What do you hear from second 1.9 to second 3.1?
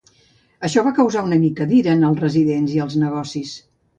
en els residents i els